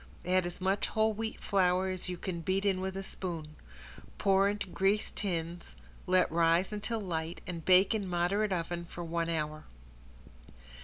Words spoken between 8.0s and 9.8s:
moderate oven for one hour.